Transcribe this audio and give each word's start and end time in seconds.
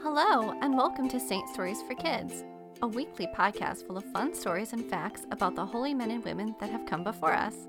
Hello, 0.00 0.56
and 0.62 0.76
welcome 0.76 1.08
to 1.08 1.18
Saint 1.18 1.48
Stories 1.48 1.82
for 1.82 1.96
Kids, 1.96 2.44
a 2.82 2.86
weekly 2.86 3.26
podcast 3.36 3.84
full 3.84 3.98
of 3.98 4.04
fun 4.12 4.32
stories 4.32 4.72
and 4.72 4.88
facts 4.88 5.26
about 5.32 5.56
the 5.56 5.66
holy 5.66 5.92
men 5.92 6.12
and 6.12 6.24
women 6.24 6.54
that 6.60 6.70
have 6.70 6.86
come 6.86 7.02
before 7.02 7.32
us. 7.32 7.66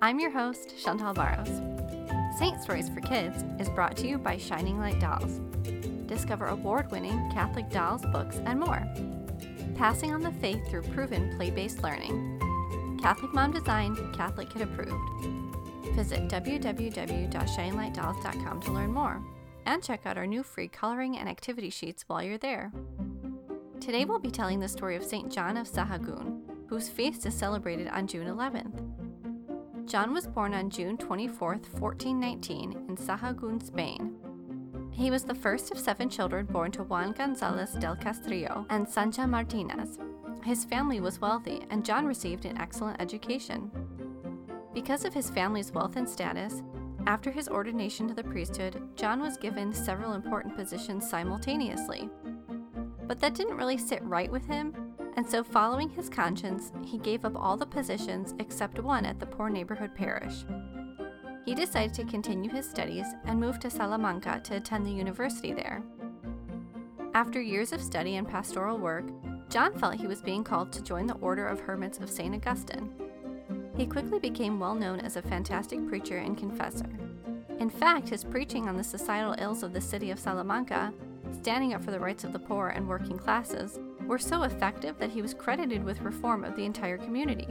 I'm 0.00 0.20
your 0.20 0.30
host, 0.30 0.74
Chantal 0.80 1.12
Barros. 1.12 1.60
Saint 2.38 2.62
Stories 2.62 2.88
for 2.88 3.00
Kids 3.00 3.44
is 3.58 3.68
brought 3.68 3.96
to 3.96 4.06
you 4.06 4.16
by 4.16 4.36
Shining 4.36 4.78
Light 4.78 5.00
Dolls. 5.00 5.40
Discover 6.06 6.46
award 6.46 6.88
winning 6.92 7.32
Catholic 7.32 7.68
dolls, 7.68 8.06
books, 8.12 8.40
and 8.46 8.60
more. 8.60 8.86
Passing 9.74 10.14
on 10.14 10.20
the 10.20 10.30
faith 10.34 10.64
through 10.68 10.82
proven 10.82 11.36
play 11.36 11.50
based 11.50 11.82
learning. 11.82 12.38
Catholic 13.02 13.34
mom 13.34 13.50
designed, 13.50 13.98
Catholic 14.14 14.50
kid 14.50 14.62
approved. 14.62 14.94
Visit 15.96 16.28
www.shininglightdolls.com 16.28 18.60
to 18.60 18.70
learn 18.70 18.92
more 18.92 19.20
and 19.66 19.82
check 19.82 20.06
out 20.06 20.16
our 20.16 20.26
new 20.26 20.42
free 20.42 20.68
coloring 20.68 21.18
and 21.18 21.28
activity 21.28 21.68
sheets 21.68 22.04
while 22.06 22.22
you're 22.22 22.38
there. 22.38 22.72
Today 23.80 24.04
we'll 24.04 24.18
be 24.18 24.30
telling 24.30 24.60
the 24.60 24.68
story 24.68 24.96
of 24.96 25.04
St. 25.04 25.30
John 25.30 25.56
of 25.56 25.68
Sahagun, 25.68 26.40
whose 26.68 26.88
feast 26.88 27.26
is 27.26 27.34
celebrated 27.34 27.88
on 27.88 28.06
June 28.06 28.26
11th. 28.26 28.80
John 29.86 30.12
was 30.12 30.26
born 30.26 30.54
on 30.54 30.70
June 30.70 30.96
24, 30.96 31.48
1419, 31.48 32.72
in 32.88 32.96
Sahagun, 32.96 33.64
Spain. 33.64 34.16
He 34.90 35.10
was 35.10 35.24
the 35.24 35.34
first 35.34 35.70
of 35.70 35.78
seven 35.78 36.08
children 36.08 36.46
born 36.46 36.70
to 36.72 36.82
Juan 36.82 37.12
Gonzalez 37.12 37.72
del 37.74 37.96
Castillo 37.96 38.66
and 38.70 38.88
Sancha 38.88 39.26
Martinez. 39.26 39.98
His 40.42 40.64
family 40.64 41.00
was 41.00 41.20
wealthy, 41.20 41.66
and 41.70 41.84
John 41.84 42.06
received 42.06 42.46
an 42.46 42.56
excellent 42.58 43.00
education. 43.00 43.70
Because 44.72 45.04
of 45.04 45.12
his 45.12 45.30
family's 45.30 45.72
wealth 45.72 45.96
and 45.96 46.08
status, 46.08 46.62
after 47.06 47.30
his 47.30 47.48
ordination 47.48 48.08
to 48.08 48.14
the 48.14 48.24
priesthood, 48.24 48.82
John 48.96 49.20
was 49.20 49.36
given 49.36 49.72
several 49.72 50.12
important 50.12 50.56
positions 50.56 51.08
simultaneously. 51.08 52.10
But 53.06 53.20
that 53.20 53.34
didn't 53.34 53.56
really 53.56 53.78
sit 53.78 54.02
right 54.02 54.30
with 54.30 54.44
him, 54.46 54.74
and 55.16 55.28
so 55.28 55.44
following 55.44 55.88
his 55.88 56.08
conscience, 56.08 56.72
he 56.84 56.98
gave 56.98 57.24
up 57.24 57.36
all 57.36 57.56
the 57.56 57.64
positions 57.64 58.34
except 58.40 58.80
one 58.80 59.06
at 59.06 59.20
the 59.20 59.26
poor 59.26 59.48
neighborhood 59.48 59.94
parish. 59.94 60.44
He 61.44 61.54
decided 61.54 61.94
to 61.94 62.04
continue 62.04 62.50
his 62.50 62.68
studies 62.68 63.06
and 63.24 63.38
moved 63.38 63.62
to 63.62 63.70
Salamanca 63.70 64.40
to 64.44 64.56
attend 64.56 64.84
the 64.84 64.90
university 64.90 65.52
there. 65.52 65.84
After 67.14 67.40
years 67.40 67.72
of 67.72 67.80
study 67.80 68.16
and 68.16 68.28
pastoral 68.28 68.78
work, 68.78 69.06
John 69.48 69.78
felt 69.78 69.94
he 69.94 70.08
was 70.08 70.20
being 70.20 70.42
called 70.42 70.72
to 70.72 70.82
join 70.82 71.06
the 71.06 71.14
Order 71.14 71.46
of 71.46 71.60
Hermits 71.60 71.98
of 71.98 72.10
St. 72.10 72.34
Augustine. 72.34 72.90
He 73.76 73.86
quickly 73.86 74.18
became 74.18 74.58
well 74.58 74.74
known 74.74 75.00
as 75.00 75.16
a 75.16 75.22
fantastic 75.22 75.86
preacher 75.86 76.18
and 76.18 76.36
confessor. 76.36 76.88
In 77.58 77.68
fact, 77.68 78.08
his 78.08 78.24
preaching 78.24 78.68
on 78.68 78.76
the 78.76 78.84
societal 78.84 79.34
ills 79.38 79.62
of 79.62 79.72
the 79.72 79.80
city 79.80 80.10
of 80.10 80.18
Salamanca, 80.18 80.92
standing 81.32 81.74
up 81.74 81.84
for 81.84 81.90
the 81.90 82.00
rights 82.00 82.24
of 82.24 82.32
the 82.32 82.38
poor 82.38 82.68
and 82.68 82.88
working 82.88 83.18
classes, 83.18 83.78
were 84.06 84.18
so 84.18 84.44
effective 84.44 84.98
that 84.98 85.10
he 85.10 85.20
was 85.20 85.34
credited 85.34 85.84
with 85.84 86.00
reform 86.00 86.44
of 86.44 86.56
the 86.56 86.64
entire 86.64 86.96
community. 86.96 87.48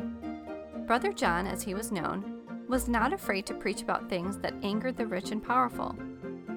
Brother 0.87 1.11
John, 1.11 1.45
as 1.47 1.61
he 1.61 1.73
was 1.73 1.91
known, 1.91 2.41
was 2.67 2.87
not 2.87 3.13
afraid 3.13 3.45
to 3.47 3.53
preach 3.53 3.81
about 3.81 4.09
things 4.09 4.37
that 4.39 4.53
angered 4.63 4.97
the 4.97 5.05
rich 5.05 5.31
and 5.31 5.43
powerful, 5.43 5.95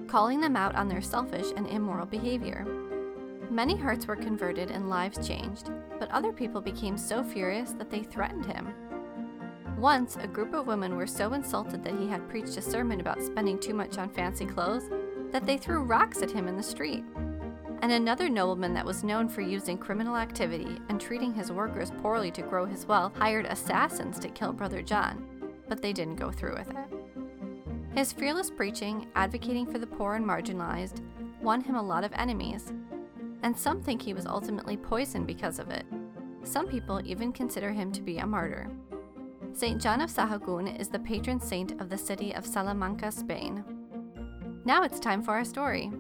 calling 0.07 0.41
them 0.41 0.57
out 0.57 0.75
on 0.77 0.89
their 0.89 1.03
selfish 1.03 1.47
and 1.57 1.67
immoral 1.67 2.07
behavior. 2.07 2.67
Many 3.51 3.77
hearts 3.77 4.07
were 4.07 4.17
converted 4.17 4.71
and 4.71 4.89
lives 4.89 5.27
changed, 5.27 5.71
but 5.99 6.11
other 6.11 6.33
people 6.33 6.61
became 6.61 6.97
so 6.97 7.23
furious 7.23 7.73
that 7.73 7.91
they 7.91 8.03
threatened 8.03 8.47
him. 8.47 8.73
Once, 9.79 10.17
a 10.17 10.27
group 10.27 10.55
of 10.55 10.67
women 10.67 10.97
were 10.97 11.07
so 11.07 11.35
insulted 11.35 11.85
that 11.85 11.95
he 11.95 12.09
had 12.09 12.29
preached 12.29 12.57
a 12.57 12.63
sermon 12.63 13.01
about 13.01 13.23
spending 13.23 13.57
too 13.57 13.73
much 13.73 13.97
on 13.97 14.09
fancy 14.09 14.45
clothes 14.45 14.91
that 15.31 15.47
they 15.47 15.57
threw 15.57 15.85
rocks 15.85 16.21
at 16.21 16.33
him 16.33 16.49
in 16.49 16.57
the 16.57 16.63
street. 16.63 17.05
And 17.81 17.93
another 17.93 18.29
nobleman 18.29 18.75
that 18.75 18.85
was 18.85 19.05
known 19.05 19.29
for 19.29 19.41
using 19.41 19.79
criminal 19.79 20.17
activity 20.17 20.81
and 20.89 21.01
treating 21.01 21.33
his 21.33 21.53
workers 21.53 21.93
poorly 22.03 22.33
to 22.33 22.43
grow 22.43 22.67
his 22.67 22.87
wealth 22.87 23.17
hired 23.17 23.47
assassins 23.47 24.19
to 24.19 24.29
kill 24.29 24.53
Brother 24.53 24.83
John, 24.83 25.25
but 25.69 25.81
they 25.81 25.93
didn't 25.93 26.17
go 26.17 26.33
through 26.33 26.57
with 26.59 26.71
it. 26.71 26.77
His 27.95 28.13
fearless 28.13 28.51
preaching, 28.51 29.07
advocating 29.15 29.71
for 29.71 29.79
the 29.79 29.87
poor 29.87 30.17
and 30.17 30.27
marginalized, 30.27 31.05
won 31.41 31.61
him 31.61 31.77
a 31.77 31.83
lot 31.83 32.03
of 32.03 32.13
enemies, 32.15 32.73
and 33.45 33.57
some 33.57 33.81
think 33.81 34.03
he 34.03 34.13
was 34.13 34.27
ultimately 34.27 34.77
poisoned 34.77 35.29
because 35.29 35.61
of 35.61 35.71
it. 35.71 35.87
Some 36.43 36.67
people 36.67 37.01
even 37.05 37.33
consider 37.33 37.71
him 37.71 37.93
to 37.93 38.01
be 38.01 38.19
a 38.19 38.27
martyr. 38.27 38.69
St. 39.53 39.81
John 39.81 40.01
of 40.01 40.11
Sahagun 40.11 40.79
is 40.79 40.89
the 40.89 40.99
patron 40.99 41.41
saint 41.41 41.81
of 41.81 41.89
the 41.89 41.99
city 41.99 42.33
of 42.33 42.47
Salamanca, 42.47 43.11
Spain. 43.11 43.65
Now 44.65 44.83
it's 44.83 45.01
time 45.01 45.23
for 45.23 45.33
our 45.33 45.45
story. 45.45 45.91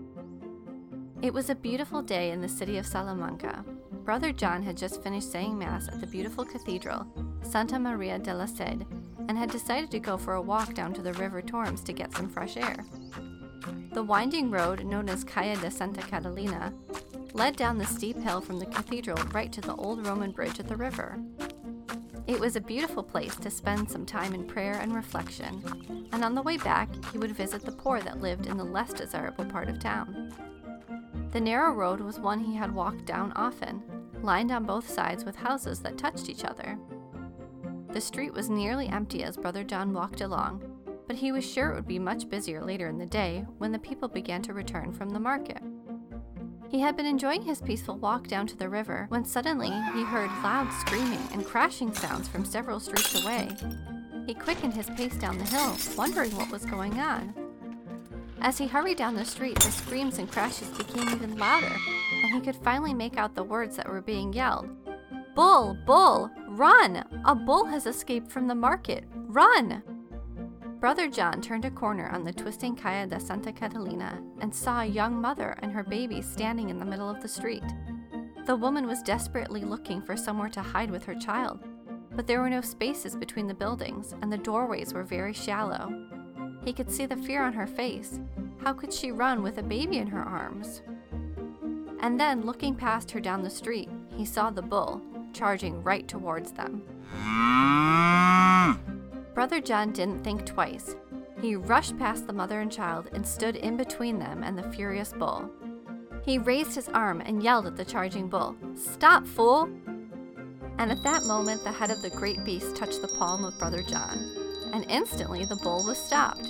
It 1.22 1.34
was 1.34 1.50
a 1.50 1.54
beautiful 1.54 2.02
day 2.02 2.30
in 2.30 2.40
the 2.40 2.48
city 2.48 2.78
of 2.78 2.86
Salamanca. 2.86 3.64
Brother 4.04 4.32
John 4.32 4.62
had 4.62 4.76
just 4.76 5.02
finished 5.02 5.30
saying 5.30 5.58
Mass 5.58 5.88
at 5.88 6.00
the 6.00 6.06
beautiful 6.06 6.44
cathedral, 6.44 7.06
Santa 7.42 7.78
Maria 7.78 8.18
de 8.18 8.32
la 8.32 8.46
Sede, 8.46 8.86
and 9.28 9.36
had 9.36 9.50
decided 9.50 9.90
to 9.90 9.98
go 9.98 10.16
for 10.16 10.34
a 10.34 10.40
walk 10.42 10.74
down 10.74 10.94
to 10.94 11.02
the 11.02 11.12
River 11.14 11.42
Tormes 11.42 11.82
to 11.82 11.92
get 11.92 12.14
some 12.14 12.28
fresh 12.28 12.56
air. 12.56 12.76
The 13.92 14.02
winding 14.02 14.50
road, 14.50 14.84
known 14.84 15.08
as 15.08 15.24
Calle 15.24 15.56
de 15.56 15.70
Santa 15.70 16.02
Catalina, 16.02 16.72
led 17.34 17.56
down 17.56 17.78
the 17.78 17.84
steep 17.84 18.16
hill 18.18 18.40
from 18.40 18.58
the 18.58 18.66
cathedral 18.66 19.22
right 19.32 19.52
to 19.52 19.60
the 19.60 19.74
old 19.74 20.06
Roman 20.06 20.30
bridge 20.30 20.60
at 20.60 20.68
the 20.68 20.76
river. 20.76 21.18
It 22.28 22.38
was 22.38 22.56
a 22.56 22.60
beautiful 22.60 23.02
place 23.02 23.34
to 23.36 23.50
spend 23.50 23.90
some 23.90 24.04
time 24.04 24.34
in 24.34 24.44
prayer 24.44 24.74
and 24.74 24.94
reflection, 24.94 26.08
and 26.12 26.22
on 26.22 26.34
the 26.34 26.42
way 26.42 26.58
back, 26.58 26.90
he 27.10 27.16
would 27.16 27.34
visit 27.34 27.62
the 27.62 27.72
poor 27.72 28.02
that 28.02 28.20
lived 28.20 28.46
in 28.46 28.58
the 28.58 28.64
less 28.64 28.92
desirable 28.92 29.46
part 29.46 29.70
of 29.70 29.78
town. 29.78 30.34
The 31.32 31.40
narrow 31.40 31.72
road 31.72 32.00
was 32.00 32.20
one 32.20 32.40
he 32.40 32.54
had 32.54 32.74
walked 32.74 33.06
down 33.06 33.32
often, 33.32 33.82
lined 34.20 34.52
on 34.52 34.66
both 34.66 34.90
sides 34.90 35.24
with 35.24 35.36
houses 35.36 35.80
that 35.80 35.96
touched 35.96 36.28
each 36.28 36.44
other. 36.44 36.78
The 37.94 38.00
street 38.00 38.34
was 38.34 38.50
nearly 38.50 38.88
empty 38.88 39.24
as 39.24 39.38
Brother 39.38 39.64
John 39.64 39.94
walked 39.94 40.20
along, 40.20 40.62
but 41.06 41.16
he 41.16 41.32
was 41.32 41.50
sure 41.50 41.70
it 41.70 41.76
would 41.76 41.88
be 41.88 41.98
much 41.98 42.28
busier 42.28 42.62
later 42.62 42.88
in 42.88 42.98
the 42.98 43.06
day 43.06 43.46
when 43.56 43.72
the 43.72 43.78
people 43.78 44.06
began 44.06 44.42
to 44.42 44.52
return 44.52 44.92
from 44.92 45.08
the 45.08 45.18
market. 45.18 45.62
He 46.70 46.80
had 46.80 46.96
been 46.96 47.06
enjoying 47.06 47.42
his 47.42 47.62
peaceful 47.62 47.96
walk 47.96 48.26
down 48.26 48.46
to 48.48 48.56
the 48.56 48.68
river 48.68 49.06
when 49.08 49.24
suddenly 49.24 49.70
he 49.94 50.04
heard 50.04 50.30
loud 50.42 50.70
screaming 50.80 51.20
and 51.32 51.46
crashing 51.46 51.94
sounds 51.94 52.28
from 52.28 52.44
several 52.44 52.78
streets 52.78 53.22
away. 53.22 53.48
He 54.26 54.34
quickened 54.34 54.74
his 54.74 54.90
pace 54.90 55.16
down 55.16 55.38
the 55.38 55.44
hill, 55.44 55.74
wondering 55.96 56.36
what 56.36 56.50
was 56.50 56.66
going 56.66 57.00
on. 57.00 57.32
As 58.42 58.58
he 58.58 58.66
hurried 58.66 58.98
down 58.98 59.14
the 59.14 59.24
street, 59.24 59.56
the 59.56 59.70
screams 59.70 60.18
and 60.18 60.30
crashes 60.30 60.68
became 60.68 61.08
even 61.08 61.38
louder, 61.38 61.74
and 62.22 62.34
he 62.34 62.40
could 62.40 62.62
finally 62.62 62.92
make 62.92 63.16
out 63.16 63.34
the 63.34 63.42
words 63.42 63.76
that 63.76 63.88
were 63.88 64.02
being 64.02 64.32
yelled 64.32 64.68
Bull! 65.34 65.76
Bull! 65.86 66.30
Run! 66.48 67.04
A 67.24 67.34
bull 67.34 67.64
has 67.64 67.86
escaped 67.86 68.30
from 68.30 68.46
the 68.46 68.54
market! 68.54 69.04
Run! 69.14 69.82
Brother 70.80 71.08
John 71.08 71.42
turned 71.42 71.64
a 71.64 71.72
corner 71.72 72.08
on 72.10 72.22
the 72.22 72.32
twisting 72.32 72.76
Calle 72.76 73.08
de 73.08 73.18
Santa 73.18 73.52
Catalina 73.52 74.22
and 74.40 74.54
saw 74.54 74.82
a 74.82 74.86
young 74.86 75.20
mother 75.20 75.58
and 75.60 75.72
her 75.72 75.82
baby 75.82 76.22
standing 76.22 76.68
in 76.68 76.78
the 76.78 76.84
middle 76.84 77.10
of 77.10 77.20
the 77.20 77.26
street. 77.26 77.64
The 78.46 78.54
woman 78.54 78.86
was 78.86 79.02
desperately 79.02 79.62
looking 79.62 80.00
for 80.00 80.16
somewhere 80.16 80.48
to 80.50 80.62
hide 80.62 80.92
with 80.92 81.04
her 81.04 81.16
child, 81.16 81.64
but 82.12 82.28
there 82.28 82.40
were 82.40 82.48
no 82.48 82.60
spaces 82.60 83.16
between 83.16 83.48
the 83.48 83.54
buildings 83.54 84.14
and 84.22 84.32
the 84.32 84.38
doorways 84.38 84.94
were 84.94 85.02
very 85.02 85.32
shallow. 85.32 85.92
He 86.64 86.72
could 86.72 86.92
see 86.92 87.06
the 87.06 87.16
fear 87.16 87.42
on 87.42 87.54
her 87.54 87.66
face. 87.66 88.20
How 88.62 88.72
could 88.72 88.92
she 88.92 89.10
run 89.10 89.42
with 89.42 89.58
a 89.58 89.64
baby 89.64 89.98
in 89.98 90.06
her 90.06 90.22
arms? 90.22 90.82
And 92.00 92.20
then, 92.20 92.46
looking 92.46 92.76
past 92.76 93.10
her 93.10 93.20
down 93.20 93.42
the 93.42 93.50
street, 93.50 93.88
he 94.16 94.24
saw 94.24 94.50
the 94.50 94.62
bull 94.62 95.02
charging 95.32 95.82
right 95.82 96.06
towards 96.06 96.52
them. 96.52 96.84
Brother 99.38 99.60
John 99.60 99.92
didn't 99.92 100.24
think 100.24 100.44
twice. 100.46 100.96
He 101.40 101.54
rushed 101.54 101.96
past 101.96 102.26
the 102.26 102.32
mother 102.32 102.58
and 102.58 102.72
child 102.72 103.08
and 103.12 103.24
stood 103.24 103.54
in 103.54 103.76
between 103.76 104.18
them 104.18 104.42
and 104.42 104.58
the 104.58 104.68
furious 104.72 105.12
bull. 105.12 105.48
He 106.24 106.38
raised 106.38 106.74
his 106.74 106.88
arm 106.88 107.20
and 107.20 107.40
yelled 107.40 107.68
at 107.68 107.76
the 107.76 107.84
charging 107.84 108.28
bull, 108.28 108.56
Stop, 108.74 109.24
fool! 109.24 109.70
And 110.78 110.90
at 110.90 111.04
that 111.04 111.22
moment, 111.22 111.62
the 111.62 111.70
head 111.70 111.92
of 111.92 112.02
the 112.02 112.10
great 112.10 112.44
beast 112.44 112.74
touched 112.74 113.00
the 113.00 113.14
palm 113.16 113.44
of 113.44 113.56
Brother 113.60 113.80
John, 113.84 114.18
and 114.74 114.84
instantly 114.90 115.44
the 115.44 115.60
bull 115.62 115.84
was 115.84 115.98
stopped. 115.98 116.48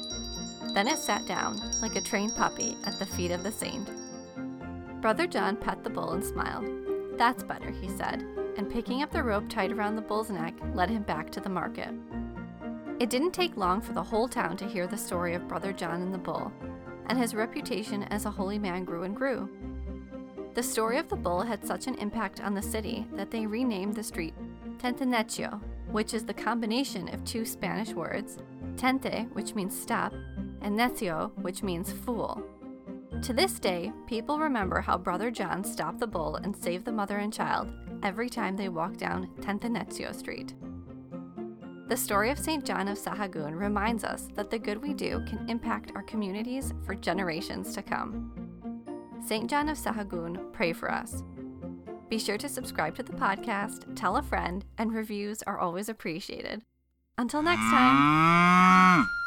Then 0.72 0.88
it 0.88 0.96
sat 0.96 1.26
down, 1.26 1.58
like 1.82 1.96
a 1.96 2.00
trained 2.00 2.36
puppy, 2.36 2.74
at 2.86 2.98
the 2.98 3.04
feet 3.04 3.32
of 3.32 3.42
the 3.42 3.52
saint. 3.52 3.90
Brother 5.02 5.26
John 5.26 5.56
pet 5.56 5.84
the 5.84 5.90
bull 5.90 6.12
and 6.12 6.24
smiled. 6.24 6.64
That's 7.18 7.42
better, 7.42 7.70
he 7.70 7.90
said, 7.90 8.24
and 8.56 8.72
picking 8.72 9.02
up 9.02 9.10
the 9.10 9.22
rope 9.22 9.50
tied 9.50 9.72
around 9.72 9.96
the 9.96 10.00
bull's 10.00 10.30
neck, 10.30 10.54
led 10.72 10.88
him 10.88 11.02
back 11.02 11.28
to 11.32 11.40
the 11.40 11.50
market. 11.50 11.90
It 13.00 13.10
didn't 13.10 13.30
take 13.30 13.56
long 13.56 13.80
for 13.80 13.92
the 13.92 14.02
whole 14.02 14.26
town 14.26 14.56
to 14.56 14.66
hear 14.66 14.88
the 14.88 14.96
story 14.96 15.34
of 15.34 15.46
Brother 15.46 15.72
John 15.72 16.02
and 16.02 16.12
the 16.12 16.18
bull, 16.18 16.52
and 17.06 17.16
his 17.16 17.32
reputation 17.32 18.02
as 18.04 18.24
a 18.24 18.30
holy 18.30 18.58
man 18.58 18.84
grew 18.84 19.04
and 19.04 19.14
grew. 19.14 19.48
The 20.54 20.62
story 20.64 20.98
of 20.98 21.08
the 21.08 21.14
bull 21.14 21.42
had 21.42 21.64
such 21.64 21.86
an 21.86 21.94
impact 21.96 22.40
on 22.40 22.54
the 22.54 22.62
city 22.62 23.06
that 23.12 23.30
they 23.30 23.46
renamed 23.46 23.94
the 23.94 24.02
street 24.02 24.34
Tentenecio, 24.78 25.60
which 25.92 26.12
is 26.12 26.24
the 26.24 26.34
combination 26.34 27.08
of 27.14 27.24
two 27.24 27.44
Spanish 27.44 27.92
words, 27.92 28.38
tente, 28.74 29.32
which 29.32 29.54
means 29.54 29.80
stop, 29.80 30.12
and 30.60 30.76
necio, 30.76 31.30
which 31.42 31.62
means 31.62 31.92
fool. 31.92 32.42
To 33.22 33.32
this 33.32 33.60
day, 33.60 33.92
people 34.08 34.40
remember 34.40 34.80
how 34.80 34.98
Brother 34.98 35.30
John 35.30 35.62
stopped 35.62 36.00
the 36.00 36.06
bull 36.08 36.36
and 36.36 36.56
saved 36.56 36.84
the 36.84 36.92
mother 36.92 37.18
and 37.18 37.32
child 37.32 37.68
every 38.02 38.28
time 38.28 38.56
they 38.56 38.68
walk 38.68 38.96
down 38.96 39.30
Tentenecio 39.40 40.14
Street. 40.14 40.54
The 41.88 41.96
story 41.96 42.30
of 42.30 42.38
St. 42.38 42.66
John 42.66 42.86
of 42.86 42.98
Sahagun 42.98 43.58
reminds 43.58 44.04
us 44.04 44.28
that 44.34 44.50
the 44.50 44.58
good 44.58 44.82
we 44.82 44.92
do 44.92 45.24
can 45.26 45.48
impact 45.48 45.92
our 45.94 46.02
communities 46.02 46.74
for 46.84 46.94
generations 46.94 47.74
to 47.74 47.82
come. 47.82 48.30
St. 49.26 49.48
John 49.48 49.70
of 49.70 49.78
Sahagun, 49.78 50.52
pray 50.52 50.74
for 50.74 50.92
us. 50.92 51.24
Be 52.10 52.18
sure 52.18 52.36
to 52.36 52.48
subscribe 52.48 52.94
to 52.96 53.02
the 53.02 53.12
podcast, 53.12 53.96
tell 53.96 54.18
a 54.18 54.22
friend, 54.22 54.66
and 54.76 54.92
reviews 54.92 55.42
are 55.44 55.58
always 55.58 55.88
appreciated. 55.88 56.62
Until 57.16 57.42
next 57.42 57.62
time. 57.62 59.04
Mm. 59.04 59.17